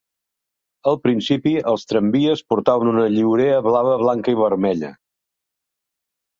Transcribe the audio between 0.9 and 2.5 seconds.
Al principi els tramvies